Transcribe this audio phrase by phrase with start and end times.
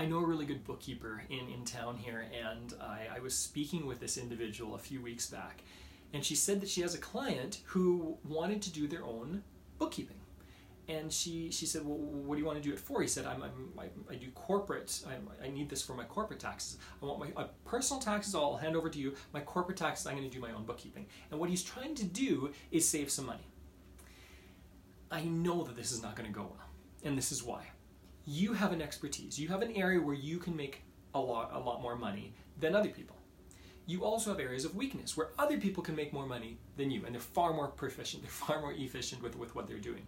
[0.00, 3.84] I know a really good bookkeeper in, in town here, and I, I was speaking
[3.84, 5.62] with this individual a few weeks back,
[6.14, 9.42] and she said that she has a client who wanted to do their own
[9.76, 10.16] bookkeeping.
[10.88, 13.02] And she, she said, well, what do you want to do it for?
[13.02, 16.40] He said, I'm, I'm, I, I do corporate, I, I need this for my corporate
[16.40, 16.78] taxes.
[17.02, 19.14] I want my uh, personal taxes, I'll hand over to you.
[19.34, 21.04] My corporate taxes, I'm going to do my own bookkeeping.
[21.30, 23.46] And what he's trying to do is save some money.
[25.10, 26.68] I know that this is not going to go well,
[27.04, 27.66] and this is why.
[28.32, 29.40] You have an expertise.
[29.40, 30.84] You have an area where you can make
[31.14, 33.16] a lot, a lot more money than other people.
[33.86, 37.04] You also have areas of weakness where other people can make more money than you
[37.04, 40.06] and they're far more proficient they're far more efficient with, with what they're doing.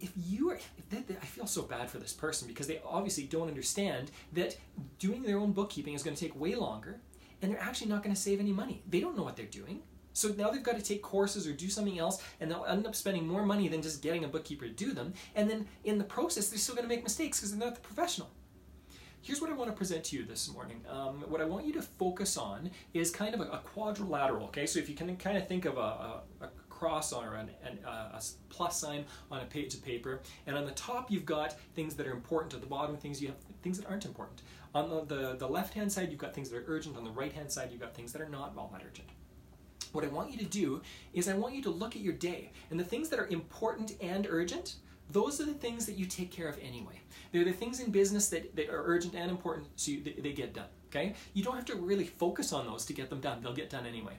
[0.00, 2.80] If you are if they, they, i feel so bad for this person because they
[2.86, 4.56] obviously don't understand that
[4.98, 7.00] doing their own bookkeeping is going to take way longer
[7.42, 8.82] and they're actually not going to save any money.
[8.88, 11.68] They don't know what they're doing so now they've got to take courses or do
[11.68, 14.72] something else, and they'll end up spending more money than just getting a bookkeeper to
[14.72, 15.14] do them.
[15.34, 17.80] And then in the process, they're still going to make mistakes because they're not the
[17.80, 18.30] professional.
[19.22, 20.80] Here's what I want to present to you this morning.
[20.88, 24.64] Um, what I want you to focus on is kind of a, a quadrilateral, okay?
[24.64, 27.78] So if you can kind of think of a, a, a cross or an, an,
[27.84, 31.58] uh, a plus sign on a page of paper, and on the top you've got
[31.74, 32.54] things that are important.
[32.54, 34.40] At the bottom, things you have things that aren't important.
[34.74, 36.96] On the, the, the left-hand side, you've got things that are urgent.
[36.96, 39.08] On the right-hand side, you've got things that are not all that urgent.
[39.92, 42.52] What I want you to do is I want you to look at your day,
[42.70, 44.76] and the things that are important and urgent,
[45.10, 47.00] those are the things that you take care of anyway.
[47.32, 50.32] They're the things in business that, that are urgent and important, so you, they, they
[50.32, 50.68] get done.
[50.90, 51.14] Okay?
[51.34, 53.42] You don't have to really focus on those to get them done.
[53.42, 54.14] They'll get done anyway.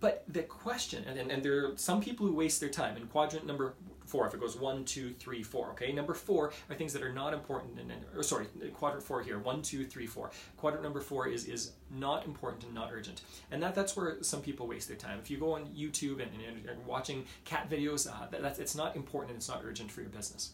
[0.00, 3.46] But the question, and, and there are some people who waste their time in quadrant
[3.46, 5.90] number four, if it goes one, two, three, four, okay?
[5.92, 9.62] Number four are things that are not important, and, or sorry, quadrant four here, one,
[9.62, 10.30] two, three, four.
[10.58, 13.22] Quadrant number four is, is not important and not urgent.
[13.50, 15.18] And that, that's where some people waste their time.
[15.18, 18.74] If you go on YouTube and, and, and watching cat videos, uh, that, that's, it's
[18.74, 20.52] not important and it's not urgent for your business.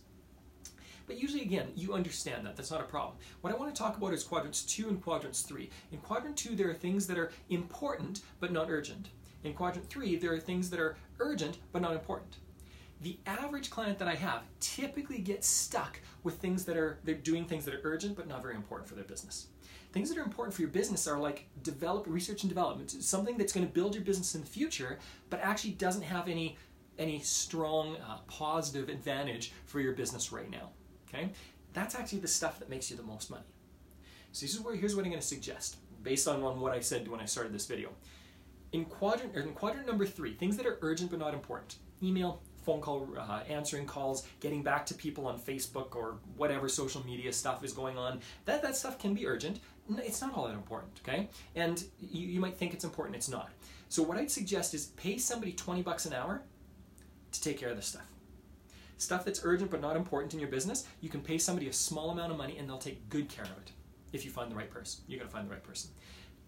[1.08, 2.54] But usually, again, you understand that.
[2.54, 3.16] That's not a problem.
[3.40, 5.70] What I want to talk about is quadrants two and quadrants three.
[5.90, 9.08] In quadrant two, there are things that are important but not urgent.
[9.44, 12.36] In quadrant three, there are things that are urgent but not important.
[13.00, 17.46] The average client that I have typically gets stuck with things that are, they're doing
[17.46, 19.46] things that are urgent but not very important for their business.
[19.92, 23.52] Things that are important for your business are like develop research and development, something that's
[23.52, 24.98] going to build your business in the future,
[25.30, 26.56] but actually doesn't have any
[26.98, 30.68] any strong uh, positive advantage for your business right now.
[31.08, 31.30] Okay?
[31.72, 33.44] That's actually the stuff that makes you the most money.
[34.32, 36.80] So this is where here's what I'm going to suggest based on, on what I
[36.80, 37.90] said when I started this video.
[38.72, 41.76] In quadrant in quadrant number three, things that are urgent but not important.
[42.02, 47.04] Email, phone call, uh, answering calls, getting back to people on Facebook or whatever social
[47.04, 48.20] media stuff is going on.
[48.44, 49.60] That that stuff can be urgent.
[49.98, 51.28] It's not all that important, okay?
[51.56, 53.16] And you, you might think it's important.
[53.16, 53.50] It's not.
[53.88, 56.42] So what I'd suggest is pay somebody 20 bucks an hour
[57.32, 58.06] to take care of this stuff.
[58.98, 62.10] Stuff that's urgent but not important in your business, you can pay somebody a small
[62.10, 63.72] amount of money and they'll take good care of it
[64.12, 65.02] if you find the right person.
[65.08, 65.90] You're going to find the right person.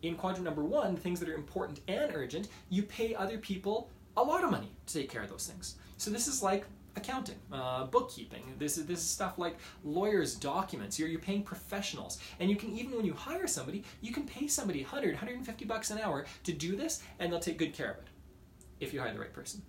[0.02, 4.22] In quadrant number one, things that are important and urgent, you pay other people a
[4.22, 5.76] lot of money to take care of those things.
[5.96, 8.42] So this is like accounting, uh, bookkeeping.
[8.58, 10.98] This is this is stuff like lawyers' documents.
[10.98, 14.46] You're you're paying professionals, and you can even when you hire somebody, you can pay
[14.46, 17.98] somebody 100, 150 bucks an hour to do this, and they'll take good care of
[17.98, 18.08] it
[18.80, 19.62] if you hire the right person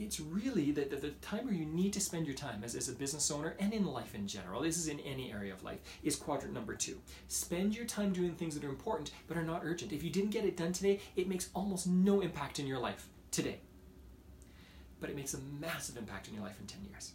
[0.00, 2.88] it's really the, the, the, time where you need to spend your time as, as
[2.88, 5.78] a business owner and in life in general, this is in any area of life,
[6.02, 6.98] is quadrant number two.
[7.28, 9.92] Spend your time doing things that are important but are not urgent.
[9.92, 13.08] If you didn't get it done today, it makes almost no impact in your life
[13.30, 13.58] today.
[15.00, 17.12] But it makes a massive impact in your life in 10 years.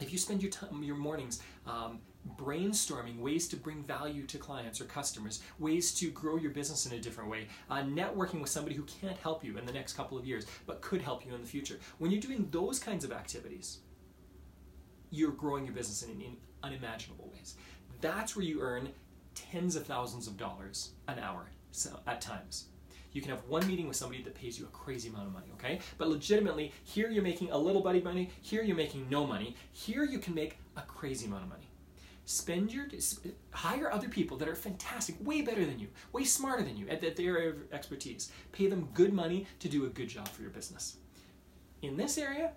[0.00, 1.98] If you spend your time, your mornings um,
[2.36, 6.92] brainstorming ways to bring value to clients or customers, ways to grow your business in
[6.92, 10.18] a different way, uh, networking with somebody who can't help you in the next couple
[10.18, 11.78] of years but could help you in the future.
[11.98, 13.78] When you're doing those kinds of activities,
[15.10, 17.56] you're growing your business in, in unimaginable ways.
[18.00, 18.88] That's where you earn
[19.34, 22.66] tens of thousands of dollars an hour so, at times.
[23.12, 25.46] You can have one meeting with somebody that pays you a crazy amount of money,
[25.54, 25.78] okay?
[25.98, 30.02] But legitimately, here you're making a little buddy money, here you're making no money, here
[30.02, 31.68] you can make a crazy amount of money.
[32.26, 32.86] Spend your
[33.50, 37.00] hire other people that are fantastic, way better than you, way smarter than you at
[37.00, 38.32] their area of expertise.
[38.52, 40.96] Pay them good money to do a good job for your business.
[41.82, 42.52] In this area,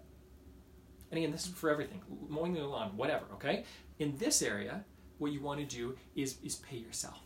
[1.11, 3.65] and again, this is for everything, mowing the lawn, whatever, okay?
[3.99, 4.85] In this area,
[5.17, 7.19] what you want to do is, is pay yourself.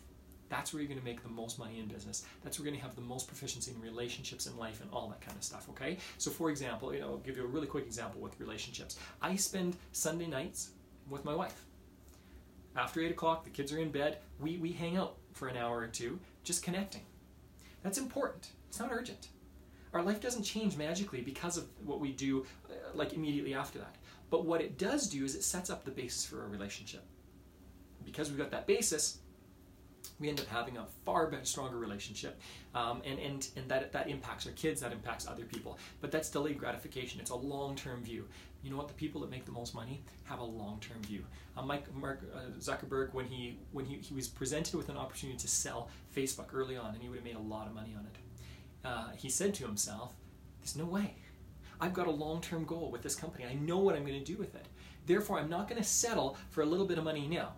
[0.49, 2.25] That's where you're going to make the most money in business.
[2.43, 5.07] That's where you're going to have the most proficiency in relationships in life and all
[5.09, 5.97] that kind of stuff, okay?
[6.17, 8.97] So for example, you know, I'll give you a really quick example with relationships.
[9.21, 10.71] I spend Sunday nights
[11.07, 11.65] with my wife
[12.75, 15.77] after 8 o'clock, the kids are in bed, we, we hang out for an hour
[15.79, 17.01] or two, just connecting.
[17.83, 18.51] That's important.
[18.69, 19.27] It's not urgent.
[19.93, 23.95] Our life doesn't change magically because of what we do uh, like immediately after that.
[24.29, 27.03] But what it does do is it sets up the basis for a relationship.
[28.05, 29.19] because we've got that basis,
[30.21, 32.39] we end up having a far better, stronger relationship,
[32.75, 35.79] um, and and and that that impacts our kids, that impacts other people.
[35.99, 37.19] But that's delayed gratification.
[37.19, 38.27] It's a long-term view.
[38.63, 38.87] You know what?
[38.87, 41.25] The people that make the most money have a long-term view.
[41.57, 45.39] Uh, Mike Mark uh, Zuckerberg, when he when he, he was presented with an opportunity
[45.39, 48.05] to sell Facebook early on, and he would have made a lot of money on
[48.05, 50.13] it, uh, he said to himself,
[50.59, 51.15] "There's no way.
[51.79, 53.45] I've got a long-term goal with this company.
[53.45, 54.67] I know what I'm going to do with it.
[55.07, 57.53] Therefore, I'm not going to settle for a little bit of money now."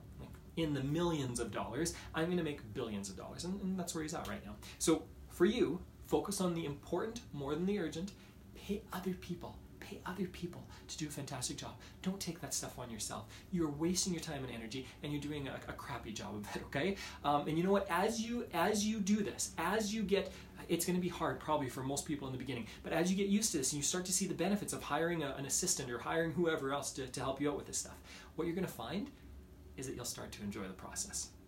[0.57, 3.44] In the millions of dollars, I'm going to make billions of dollars.
[3.44, 4.55] And, and, that's where he's at right now.
[4.79, 8.11] So for you, focus on the important more than the urgent.
[8.55, 9.57] Pay other people.
[9.79, 11.73] Pay other people to do a fantastic job.
[12.01, 13.25] Don't take that stuff on yourself.
[13.51, 16.61] You're wasting your time and energy, and you're doing a, a crappy job of it.
[16.67, 16.95] Okay.
[17.25, 17.85] Um, and you know what?
[17.89, 20.31] As you as you do this, as you get
[20.69, 23.17] it's going to be hard probably for most people in the beginning but as you
[23.17, 25.45] get used to this and you start to see the benefits of hiring a, an
[25.45, 27.97] assistant or hiring whoever else to, to help you out with this stuff
[28.35, 29.09] what you're going to find
[29.77, 31.29] is that you'll start to enjoy the process.